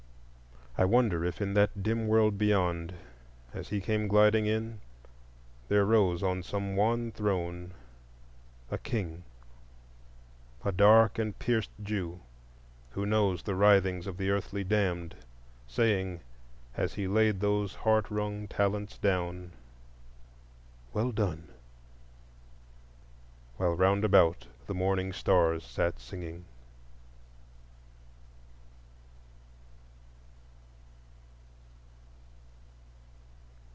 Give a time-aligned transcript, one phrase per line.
[0.77, 2.93] I wonder if in that dim world beyond,
[3.53, 4.79] as he came gliding in,
[5.67, 7.73] there rose on some wan throne
[8.71, 12.21] a King,—a dark and pierced Jew,
[12.91, 15.13] who knows the writhings of the earthly damned,
[15.67, 16.21] saying,
[16.77, 19.51] as he laid those heart wrung talents down,
[20.93, 21.49] "Well done!"
[23.57, 26.45] while round about the morning stars sat singing.